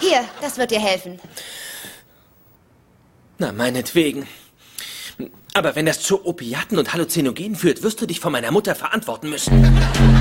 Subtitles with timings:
[0.00, 1.20] Hier, das wird dir helfen.
[3.38, 4.26] Na, meinetwegen.
[5.54, 9.30] Aber wenn das zu Opiaten und Halluzinogenen führt, wirst du dich von meiner Mutter verantworten
[9.30, 10.17] müssen.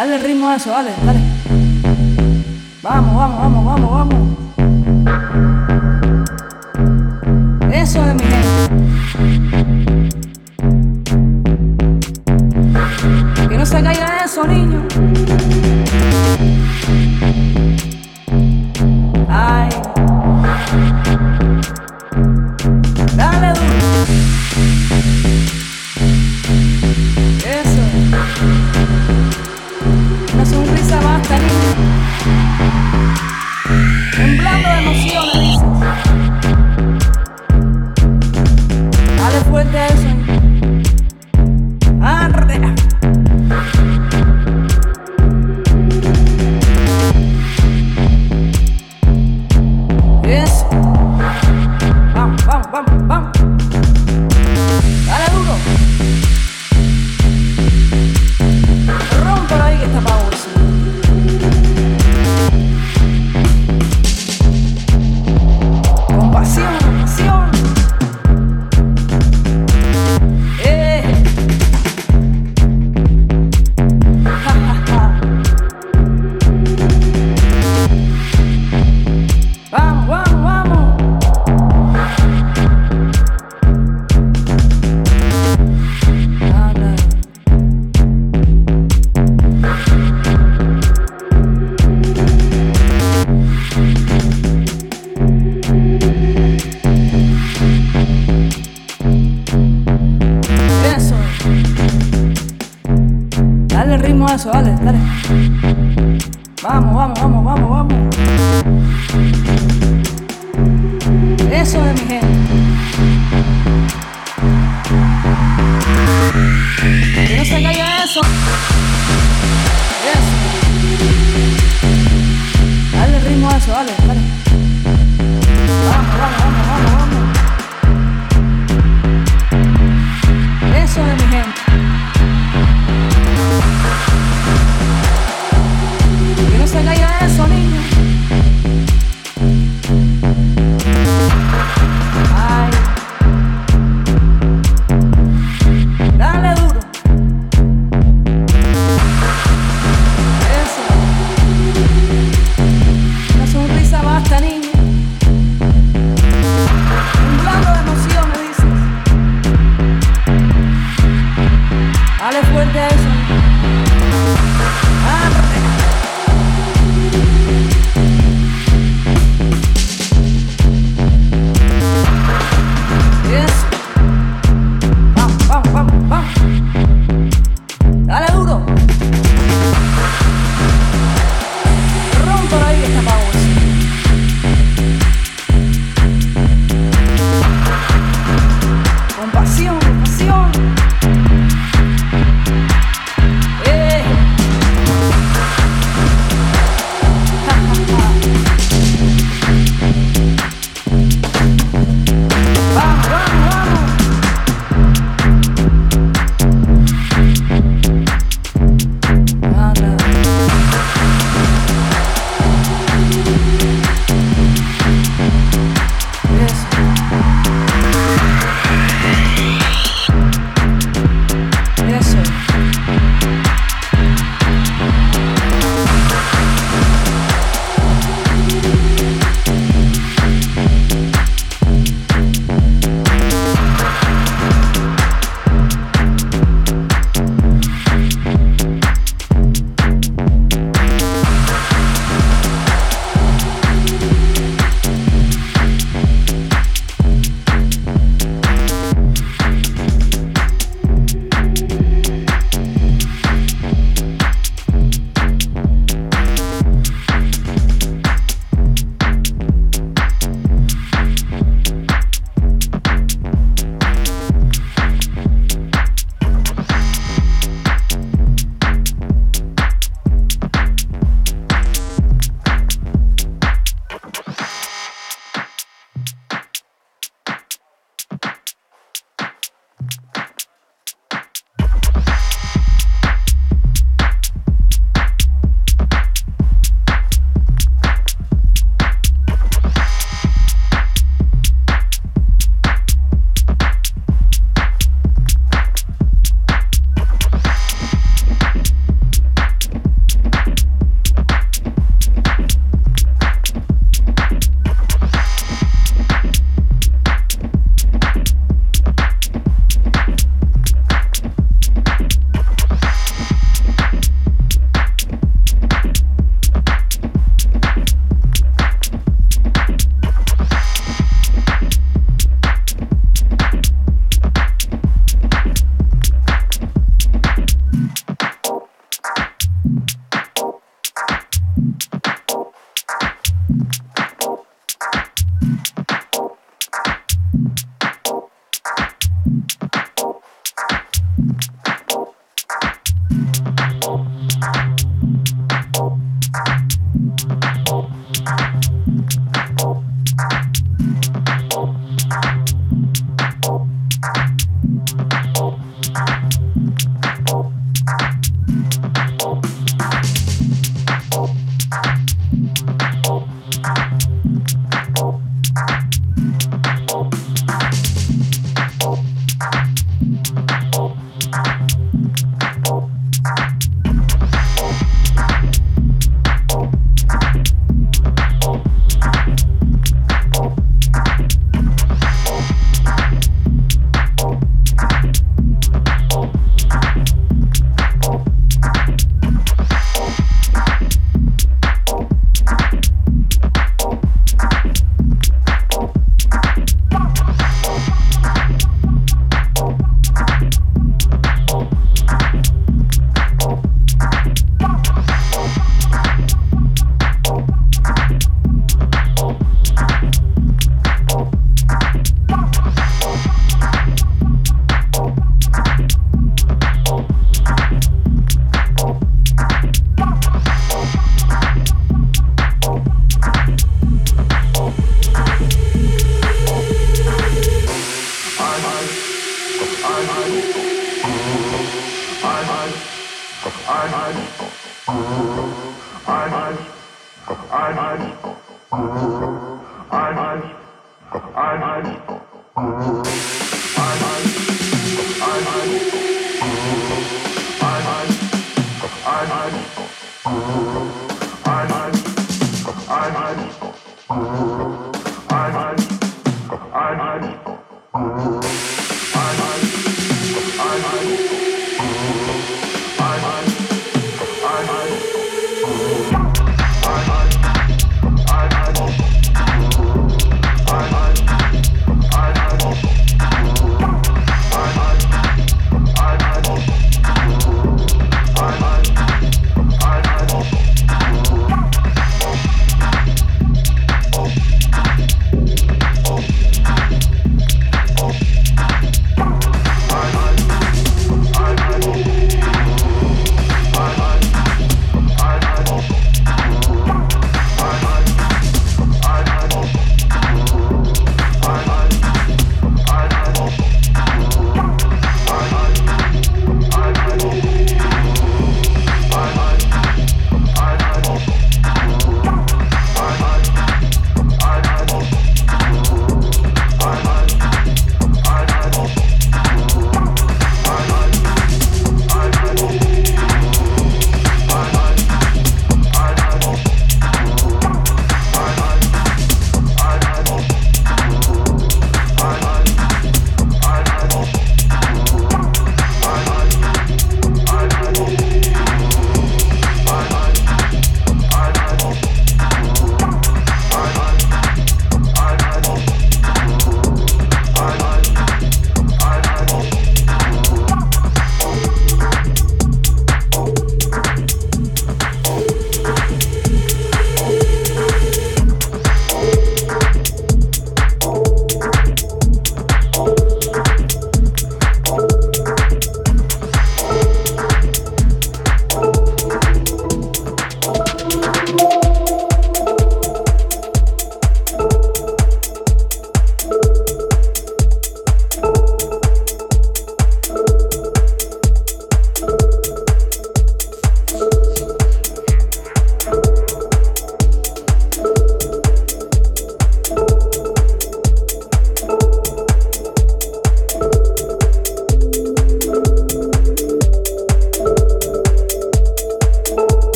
[0.00, 1.20] Dale ritmo a eso, dale, dale.
[2.82, 3.59] Vamos, vamos, vamos.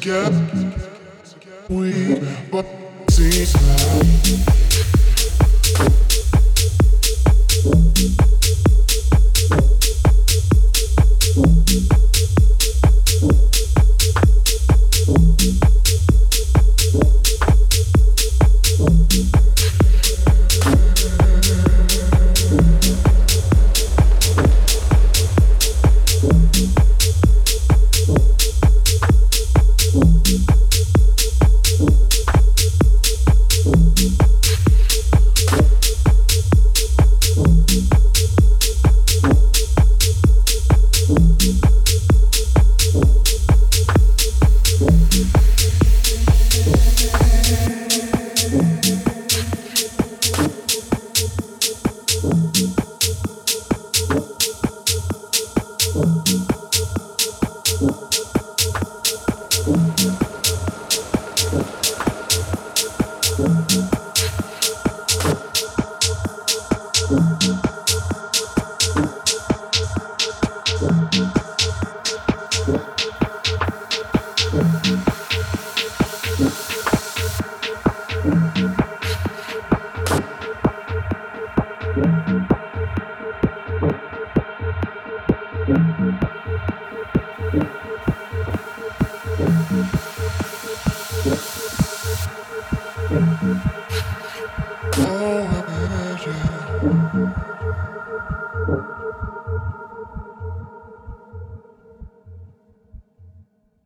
[0.00, 0.57] Together.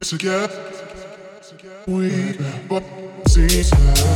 [0.03, 0.49] together.
[1.87, 2.37] We
[2.69, 2.83] but
[3.29, 4.13] see that.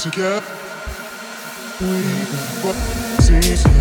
[0.00, 0.42] together.
[1.78, 1.86] We
[2.62, 2.74] can
[3.20, 3.80] see